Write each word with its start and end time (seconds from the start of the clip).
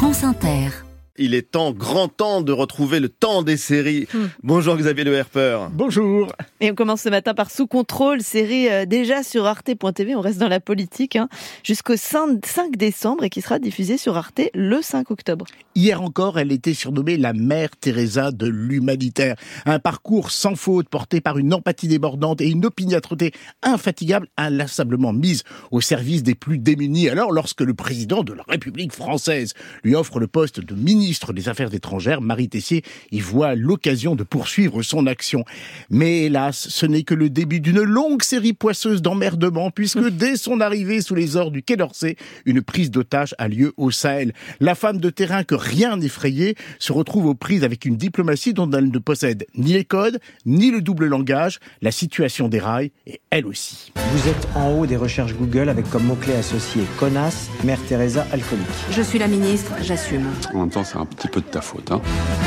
France 0.00 0.24
Inter. 0.24 0.89
Il 1.22 1.34
est 1.34 1.50
temps, 1.50 1.72
grand 1.72 2.08
temps 2.08 2.40
de 2.40 2.50
retrouver 2.50 2.98
le 2.98 3.10
temps 3.10 3.42
des 3.42 3.58
séries. 3.58 4.08
Hmm. 4.14 4.28
Bonjour 4.42 4.74
Xavier 4.74 5.04
Le 5.04 5.12
Herper. 5.12 5.66
Bonjour. 5.70 6.32
Et 6.62 6.70
on 6.70 6.74
commence 6.74 7.02
ce 7.02 7.10
matin 7.10 7.34
par 7.34 7.50
Sous 7.50 7.66
contrôle, 7.66 8.22
série 8.22 8.70
euh, 8.70 8.86
déjà 8.86 9.22
sur 9.22 9.44
arte.tv, 9.44 10.14
on 10.14 10.22
reste 10.22 10.38
dans 10.38 10.48
la 10.48 10.60
politique, 10.60 11.16
hein, 11.16 11.28
jusqu'au 11.62 11.98
5 11.98 12.46
5 12.46 12.74
décembre 12.78 13.24
et 13.24 13.28
qui 13.28 13.42
sera 13.42 13.58
diffusée 13.58 13.98
sur 13.98 14.16
Arte 14.16 14.40
le 14.54 14.80
5 14.80 15.10
octobre. 15.10 15.44
Hier 15.74 16.00
encore, 16.00 16.38
elle 16.38 16.52
était 16.52 16.72
surnommée 16.72 17.18
la 17.18 17.34
mère 17.34 17.68
Teresa 17.78 18.32
de 18.32 18.46
l'humanitaire. 18.46 19.36
Un 19.66 19.78
parcours 19.78 20.30
sans 20.30 20.54
faute 20.54 20.88
porté 20.88 21.20
par 21.20 21.36
une 21.36 21.52
empathie 21.52 21.88
débordante 21.88 22.40
et 22.40 22.48
une 22.48 22.64
opiniâtreté 22.64 23.32
infatigable, 23.62 24.28
inlassablement 24.38 25.12
mise 25.12 25.44
au 25.70 25.82
service 25.82 26.22
des 26.22 26.34
plus 26.34 26.56
démunis. 26.56 27.10
Alors, 27.10 27.30
lorsque 27.30 27.60
le 27.60 27.74
président 27.74 28.22
de 28.22 28.32
la 28.32 28.42
République 28.48 28.94
française 28.94 29.52
lui 29.84 29.94
offre 29.94 30.18
le 30.18 30.26
poste 30.26 30.60
de 30.60 30.74
ministre 30.74 31.09
des 31.32 31.48
Affaires 31.48 31.74
étrangères, 31.74 32.20
Marie 32.20 32.48
Tessier 32.48 32.82
y 33.10 33.20
voit 33.20 33.54
l'occasion 33.54 34.14
de 34.14 34.22
poursuivre 34.22 34.82
son 34.82 35.06
action. 35.06 35.44
Mais 35.90 36.24
hélas, 36.24 36.68
ce 36.68 36.86
n'est 36.86 37.02
que 37.02 37.14
le 37.14 37.30
début 37.30 37.60
d'une 37.60 37.82
longue 37.82 38.22
série 38.22 38.52
poisseuse 38.52 39.02
d'emmerdements, 39.02 39.70
puisque 39.70 40.08
dès 40.10 40.36
son 40.36 40.60
arrivée 40.60 41.00
sous 41.00 41.14
les 41.14 41.36
ors 41.36 41.50
du 41.50 41.62
Quai 41.62 41.76
d'Orsay, 41.76 42.16
une 42.46 42.62
prise 42.62 42.90
d'otage 42.90 43.34
a 43.38 43.48
lieu 43.48 43.72
au 43.76 43.90
Sahel. 43.90 44.32
La 44.60 44.74
femme 44.74 44.98
de 44.98 45.10
terrain 45.10 45.44
que 45.44 45.54
rien 45.54 45.96
n'effrayait 45.96 46.54
se 46.78 46.92
retrouve 46.92 47.26
aux 47.26 47.34
prises 47.34 47.64
avec 47.64 47.84
une 47.84 47.96
diplomatie 47.96 48.54
dont 48.54 48.70
elle 48.70 48.90
ne 48.90 48.98
possède 48.98 49.46
ni 49.54 49.72
les 49.72 49.84
codes, 49.84 50.20
ni 50.46 50.70
le 50.70 50.80
double 50.80 51.06
langage. 51.06 51.58
La 51.82 51.90
situation 51.90 52.48
déraille, 52.48 52.92
et 53.06 53.20
elle 53.30 53.46
aussi. 53.46 53.92
Vous 53.96 54.28
êtes 54.28 54.48
en 54.54 54.72
haut 54.72 54.86
des 54.86 54.96
recherches 54.96 55.34
Google 55.34 55.68
avec 55.68 55.88
comme 55.90 56.04
mot-clé 56.04 56.34
associé 56.34 56.82
connasse, 56.98 57.48
Mère 57.64 57.80
Teresa 57.88 58.26
alcoolique. 58.32 58.66
Je 58.90 59.02
suis 59.02 59.18
la 59.18 59.28
ministre, 59.28 59.72
j'assume. 59.82 60.26
En 60.54 60.60
même 60.60 60.70
temps, 60.70 60.84
c'est 60.84 60.98
un 61.00 61.06
petit 61.06 61.28
peu 61.28 61.40
de 61.40 61.46
ta 61.46 61.60
faute. 61.60 61.90
Hein. 61.90 62.00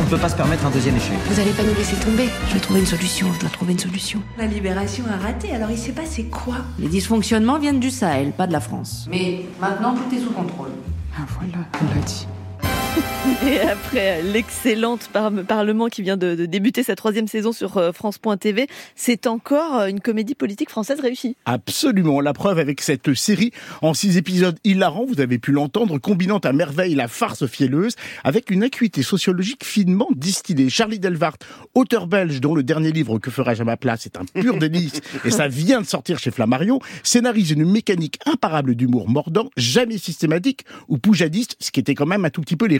On 0.00 0.04
ne 0.04 0.08
peut 0.08 0.18
pas 0.18 0.28
se 0.28 0.36
permettre 0.36 0.66
un 0.66 0.70
deuxième 0.70 0.96
échec. 0.96 1.16
Vous 1.26 1.40
allez 1.40 1.50
pas 1.52 1.62
nous 1.62 1.74
laisser 1.74 1.96
tomber. 1.96 2.28
Je 2.48 2.54
vais 2.54 2.60
trouver 2.60 2.80
une 2.80 2.86
solution, 2.86 3.26
je 3.34 3.40
dois 3.40 3.50
trouver 3.50 3.72
une 3.72 3.78
solution. 3.78 4.20
La 4.38 4.46
libération 4.46 5.04
a 5.12 5.16
raté, 5.16 5.52
alors 5.54 5.70
il 5.70 5.78
s'est 5.78 5.92
passé 5.92 6.24
quoi? 6.24 6.56
Les 6.78 6.88
dysfonctionnements 6.88 7.58
viennent 7.58 7.80
du 7.80 7.90
Sahel, 7.90 8.32
pas 8.32 8.46
de 8.46 8.52
la 8.52 8.60
France. 8.60 9.06
Mais 9.10 9.44
maintenant, 9.60 9.94
tout 9.94 10.14
est 10.14 10.20
sous 10.20 10.30
contrôle. 10.30 10.70
Ah 11.16 11.22
voilà, 11.38 11.64
on 11.82 11.94
l'a 11.94 12.04
dit. 12.04 12.26
Et 13.46 13.60
après 13.60 14.22
l'excellente 14.22 15.08
par 15.12 15.30
Parlement 15.46 15.88
qui 15.88 16.02
vient 16.02 16.16
de, 16.16 16.34
de, 16.34 16.46
débuter 16.46 16.82
sa 16.82 16.96
troisième 16.96 17.28
saison 17.28 17.52
sur 17.52 17.76
euh, 17.76 17.92
France.tv, 17.92 18.66
c'est 18.94 19.26
encore 19.26 19.76
euh, 19.76 19.86
une 19.86 20.00
comédie 20.00 20.34
politique 20.34 20.70
française 20.70 21.00
réussie. 21.00 21.36
Absolument, 21.44 22.20
la 22.20 22.32
preuve 22.32 22.58
avec 22.58 22.80
cette 22.80 23.14
série 23.14 23.52
en 23.82 23.94
six 23.94 24.16
épisodes 24.16 24.58
hilarants, 24.64 25.04
vous 25.06 25.20
avez 25.20 25.38
pu 25.38 25.52
l'entendre, 25.52 25.98
combinant 25.98 26.38
à 26.38 26.52
merveille 26.52 26.94
la 26.94 27.08
farce 27.08 27.46
fielleuse 27.46 27.94
avec 28.24 28.50
une 28.50 28.62
acuité 28.62 29.02
sociologique 29.02 29.64
finement 29.64 30.08
distillée. 30.14 30.70
Charlie 30.70 30.98
Delvart, 30.98 31.36
auteur 31.74 32.06
belge 32.06 32.40
dont 32.40 32.54
le 32.54 32.62
dernier 32.62 32.92
livre 32.92 33.18
Que 33.18 33.30
ferais-je 33.30 33.62
à 33.62 33.64
ma 33.64 33.76
place 33.76 34.06
est 34.06 34.16
un 34.16 34.24
pur 34.24 34.56
délice 34.58 35.00
et 35.24 35.30
ça 35.30 35.48
vient 35.48 35.80
de 35.80 35.86
sortir 35.86 36.18
chez 36.18 36.30
Flammarion, 36.30 36.80
scénarise 37.02 37.50
une 37.50 37.70
mécanique 37.70 38.18
imparable 38.26 38.74
d'humour 38.74 39.08
mordant, 39.08 39.50
jamais 39.56 39.98
systématique 39.98 40.64
ou 40.88 40.98
poujadiste, 40.98 41.56
ce 41.60 41.70
qui 41.70 41.80
était 41.80 41.94
quand 41.94 42.06
même 42.06 42.24
un 42.24 42.30
tout 42.30 42.40
petit 42.40 42.56
peu 42.56 42.66
les 42.66 42.77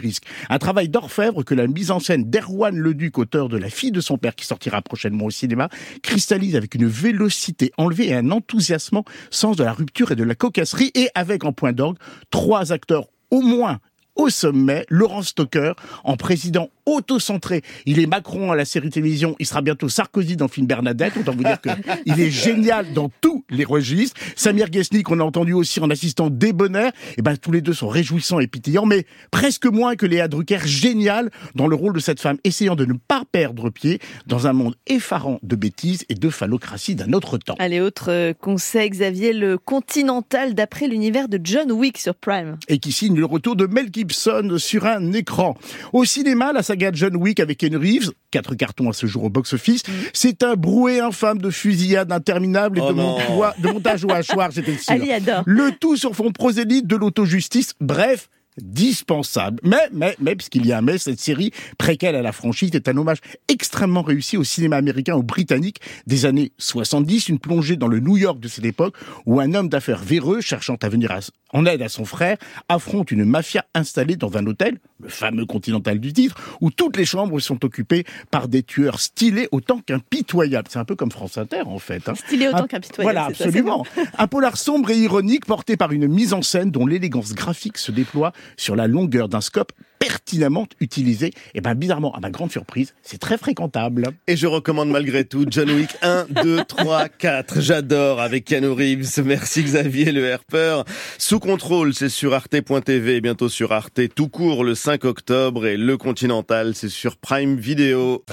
Un 0.49 0.59
travail 0.59 0.89
d'orfèvre 0.89 1.43
que 1.43 1.53
la 1.53 1.67
mise 1.67 1.91
en 1.91 1.99
scène 1.99 2.29
d'Erwan 2.29 2.75
Leduc, 2.75 3.17
auteur 3.17 3.49
de 3.49 3.57
La 3.57 3.69
fille 3.69 3.91
de 3.91 4.01
son 4.01 4.17
père, 4.17 4.35
qui 4.35 4.45
sortira 4.45 4.81
prochainement 4.81 5.25
au 5.25 5.29
cinéma, 5.29 5.69
cristallise 6.01 6.55
avec 6.55 6.75
une 6.75 6.87
vélocité 6.87 7.71
enlevée 7.77 8.09
et 8.09 8.15
un 8.15 8.31
enthousiasmant 8.31 9.05
sens 9.29 9.55
de 9.55 9.63
la 9.63 9.73
rupture 9.73 10.11
et 10.11 10.15
de 10.15 10.23
la 10.23 10.35
cocasserie, 10.35 10.91
et 10.95 11.09
avec 11.15 11.43
en 11.43 11.53
point 11.53 11.73
d'orgue 11.73 11.97
trois 12.29 12.71
acteurs 12.71 13.07
au 13.31 13.41
moins 13.41 13.79
au 14.15 14.29
sommet, 14.29 14.85
Laurent 14.89 15.21
Stocker, 15.21 15.73
en 16.03 16.17
président 16.17 16.69
auto-centré. 16.95 17.61
Il 17.85 17.99
est 17.99 18.07
Macron 18.07 18.51
à 18.51 18.55
la 18.55 18.65
série 18.65 18.89
télévision, 18.89 19.35
il 19.39 19.45
sera 19.45 19.61
bientôt 19.61 19.89
Sarkozy 19.89 20.35
dans 20.35 20.45
le 20.45 20.51
film 20.51 20.67
Bernadette, 20.67 21.17
autant 21.17 21.33
vous 21.33 21.43
dire 21.43 21.59
qu'il 21.61 22.19
est 22.19 22.31
génial 22.31 22.93
dans 22.93 23.09
tous 23.21 23.43
les 23.49 23.65
registres. 23.65 24.19
Samir 24.35 24.67
Gesnik, 24.71 25.05
qu'on 25.05 25.19
a 25.19 25.23
entendu 25.23 25.53
aussi 25.53 25.79
en 25.79 25.89
assistant 25.89 26.29
débonnaire, 26.29 26.91
et 27.11 27.15
eh 27.19 27.21
ben 27.21 27.37
tous 27.37 27.51
les 27.51 27.61
deux 27.61 27.73
sont 27.73 27.87
réjouissants 27.87 28.39
et 28.39 28.47
pétillants, 28.47 28.85
mais 28.85 29.05
presque 29.31 29.65
moins 29.65 29.95
que 29.95 30.05
Léa 30.05 30.27
Drucker, 30.27 30.59
génial 30.65 31.29
dans 31.55 31.67
le 31.67 31.75
rôle 31.75 31.93
de 31.93 31.99
cette 31.99 32.19
femme, 32.19 32.37
essayant 32.43 32.75
de 32.75 32.85
ne 32.85 32.93
pas 32.93 33.23
perdre 33.31 33.69
pied 33.69 33.99
dans 34.27 34.47
un 34.47 34.53
monde 34.53 34.75
effarant 34.87 35.39
de 35.43 35.55
bêtises 35.55 36.05
et 36.09 36.15
de 36.15 36.29
phallocratie 36.29 36.95
d'un 36.95 37.13
autre 37.13 37.37
temps. 37.37 37.55
Allez, 37.59 37.81
autre 37.81 38.11
euh, 38.11 38.33
conseil, 38.33 38.89
Xavier, 38.89 39.33
le 39.33 39.57
Continental 39.57 40.53
d'après 40.53 40.87
l'univers 40.87 41.27
de 41.27 41.39
John 41.43 41.71
Wick 41.71 41.97
sur 41.97 42.15
Prime. 42.15 42.57
Et 42.67 42.79
qui 42.79 42.91
signe 42.91 43.17
le 43.17 43.25
retour 43.25 43.55
de 43.55 43.67
Mel 43.67 43.89
Gibson 43.91 44.55
sur 44.57 44.85
un 44.85 45.13
écran. 45.13 45.57
Au 45.93 46.05
cinéma, 46.05 46.53
la 46.53 46.63
saga 46.63 46.78
John 46.93 47.15
Wick 47.15 47.39
avec 47.39 47.57
Ken 47.57 47.75
Reeves, 47.75 48.11
quatre 48.31 48.55
cartons 48.55 48.89
à 48.89 48.93
ce 48.93 49.05
jour 49.05 49.25
au 49.25 49.29
box-office, 49.29 49.87
mmh. 49.87 49.91
c'est 50.13 50.43
un 50.43 50.55
brouet 50.55 50.99
infâme 50.99 51.39
de 51.39 51.49
fusillade 51.49 52.11
interminable 52.11 52.79
et 52.79 52.81
oh 52.81 52.89
de, 52.89 52.93
montois, 52.93 53.53
de 53.59 53.67
montage 53.69 54.05
au 54.05 54.11
hachoir, 54.11 54.51
j'étais 54.51 54.77
adore. 55.11 55.43
Le 55.45 55.71
tout 55.79 55.95
sur 55.95 56.15
fond 56.15 56.31
prosélyte 56.31 56.87
de 56.87 56.95
l'auto-justice, 56.95 57.73
bref, 57.79 58.29
dispensable. 58.61 59.59
Mais, 59.63 59.89
mais, 59.91 60.15
mais, 60.19 60.35
puisqu'il 60.35 60.65
y 60.65 60.71
a 60.71 60.77
un 60.77 60.81
mais, 60.81 60.97
cette 60.97 61.19
série, 61.19 61.51
préquelle 61.77 62.15
à 62.15 62.21
la 62.21 62.31
franchise, 62.31 62.71
est 62.73 62.87
un 62.87 62.97
hommage 62.97 63.19
extrêmement 63.47 64.01
réussi 64.01 64.37
au 64.37 64.43
cinéma 64.43 64.77
américain 64.77 65.15
ou 65.15 65.23
britannique 65.23 65.79
des 66.07 66.25
années 66.25 66.51
70, 66.57 67.29
une 67.29 67.39
plongée 67.39 67.75
dans 67.75 67.87
le 67.87 67.99
New 67.99 68.17
York 68.17 68.39
de 68.39 68.47
cette 68.47 68.65
époque, 68.65 68.95
où 69.25 69.39
un 69.39 69.53
homme 69.53 69.69
d'affaires 69.69 70.03
véreux, 70.03 70.41
cherchant 70.41 70.77
à 70.81 70.89
venir 70.89 71.11
à, 71.11 71.19
en 71.53 71.65
aide 71.65 71.81
à 71.81 71.89
son 71.89 72.05
frère, 72.05 72.37
affronte 72.67 73.11
une 73.11 73.25
mafia 73.25 73.65
installée 73.73 74.15
dans 74.15 74.37
un 74.37 74.45
hôtel, 74.45 74.79
le 75.01 75.09
fameux 75.09 75.45
Continental 75.45 75.99
du 75.99 76.13
titre, 76.13 76.35
où 76.61 76.71
toutes 76.71 76.97
les 76.97 77.05
chambres 77.05 77.39
sont 77.39 77.63
occupées 77.63 78.05
par 78.31 78.47
des 78.47 78.63
tueurs 78.63 78.99
stylés 78.99 79.47
autant 79.51 79.79
qu'impitoyables. 79.85 80.67
C'est 80.69 80.79
un 80.79 80.85
peu 80.85 80.95
comme 80.95 81.11
France 81.11 81.37
Inter, 81.37 81.63
en 81.65 81.79
fait. 81.79 82.07
Hein. 82.09 82.15
Stylés 82.15 82.47
autant 82.47 82.67
qu'impitoyables. 82.67 83.13
Voilà, 83.13 83.25
absolument. 83.25 83.85
un 84.17 84.27
polar 84.27 84.57
sombre 84.57 84.89
et 84.91 84.97
ironique 84.97 85.45
porté 85.45 85.77
par 85.77 85.91
une 85.91 86.07
mise 86.07 86.33
en 86.33 86.41
scène 86.41 86.71
dont 86.71 86.85
l'élégance 86.85 87.33
graphique 87.33 87.77
se 87.77 87.91
déploie 87.91 88.33
sur 88.57 88.75
la 88.75 88.87
longueur 88.87 89.29
d'un 89.29 89.41
scope 89.41 89.71
pertinemment 89.99 90.65
utilisé. 90.79 91.31
Et 91.53 91.61
ben 91.61 91.75
bizarrement, 91.75 92.13
à 92.15 92.19
ma 92.19 92.31
grande 92.31 92.51
surprise, 92.51 92.95
c'est 93.03 93.19
très 93.19 93.37
fréquentable. 93.37 94.07
Et 94.27 94.37
je 94.37 94.47
recommande 94.47 94.89
malgré 94.89 95.25
tout 95.25 95.45
John 95.49 95.69
Wick 95.69 95.89
1, 96.01 96.27
2, 96.41 96.63
3, 96.63 97.09
4. 97.09 97.59
J'adore 97.59 98.21
avec 98.21 98.45
Keanu 98.45 98.69
Reeves. 98.69 99.21
Merci 99.25 99.63
Xavier 99.63 100.11
Le 100.11 100.25
Herper. 100.25 100.83
Sous 101.17 101.39
contrôle, 101.39 101.93
c'est 101.93 102.09
sur 102.09 102.33
arte.tv, 102.33 103.21
bientôt 103.21 103.49
sur 103.49 103.73
Arte 103.73 103.99
tout 104.15 104.29
court 104.29 104.63
le 104.63 104.73
5 104.89 105.05
octobre 105.05 105.67
et 105.67 105.77
le 105.77 105.97
Continental, 105.97 106.73
c'est 106.73 106.89
sur 106.89 107.17
Prime 107.17 107.57
Video. 107.57 108.25